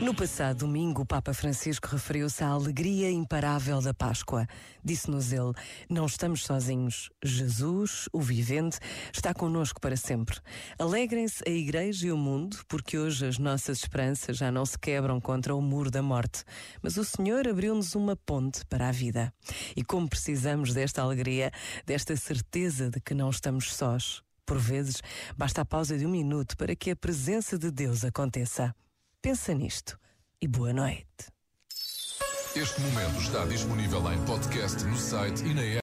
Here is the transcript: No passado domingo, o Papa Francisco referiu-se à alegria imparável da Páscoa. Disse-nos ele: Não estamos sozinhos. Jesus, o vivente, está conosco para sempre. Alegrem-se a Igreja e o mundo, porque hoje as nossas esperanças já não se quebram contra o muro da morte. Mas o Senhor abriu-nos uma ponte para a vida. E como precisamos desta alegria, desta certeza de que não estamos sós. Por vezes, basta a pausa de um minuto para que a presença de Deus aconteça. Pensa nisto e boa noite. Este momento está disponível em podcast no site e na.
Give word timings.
No 0.00 0.12
passado 0.12 0.66
domingo, 0.66 1.02
o 1.02 1.06
Papa 1.06 1.32
Francisco 1.32 1.86
referiu-se 1.86 2.42
à 2.42 2.48
alegria 2.48 3.08
imparável 3.08 3.80
da 3.80 3.94
Páscoa. 3.94 4.48
Disse-nos 4.84 5.32
ele: 5.32 5.52
Não 5.88 6.06
estamos 6.06 6.44
sozinhos. 6.44 7.08
Jesus, 7.24 8.08
o 8.12 8.20
vivente, 8.20 8.80
está 9.14 9.32
conosco 9.32 9.80
para 9.80 9.96
sempre. 9.96 10.40
Alegrem-se 10.76 11.44
a 11.46 11.50
Igreja 11.50 12.08
e 12.08 12.12
o 12.12 12.16
mundo, 12.16 12.58
porque 12.66 12.98
hoje 12.98 13.24
as 13.24 13.38
nossas 13.38 13.78
esperanças 13.78 14.38
já 14.38 14.50
não 14.50 14.66
se 14.66 14.76
quebram 14.76 15.20
contra 15.20 15.54
o 15.54 15.62
muro 15.62 15.88
da 15.88 16.02
morte. 16.02 16.42
Mas 16.82 16.96
o 16.96 17.04
Senhor 17.04 17.46
abriu-nos 17.46 17.94
uma 17.94 18.16
ponte 18.16 18.66
para 18.66 18.88
a 18.88 18.92
vida. 18.92 19.32
E 19.76 19.84
como 19.84 20.08
precisamos 20.08 20.74
desta 20.74 21.00
alegria, 21.00 21.52
desta 21.86 22.16
certeza 22.16 22.90
de 22.90 23.00
que 23.00 23.14
não 23.14 23.30
estamos 23.30 23.72
sós. 23.72 24.20
Por 24.52 24.58
vezes, 24.58 25.02
basta 25.34 25.62
a 25.62 25.64
pausa 25.64 25.96
de 25.96 26.04
um 26.04 26.10
minuto 26.10 26.58
para 26.58 26.76
que 26.76 26.90
a 26.90 26.94
presença 26.94 27.58
de 27.58 27.70
Deus 27.70 28.04
aconteça. 28.04 28.74
Pensa 29.22 29.54
nisto 29.54 29.98
e 30.42 30.46
boa 30.46 30.74
noite. 30.74 31.06
Este 32.54 32.78
momento 32.82 33.18
está 33.18 33.46
disponível 33.46 34.12
em 34.12 34.22
podcast 34.26 34.84
no 34.84 34.98
site 34.98 35.42
e 35.42 35.54
na. 35.54 35.80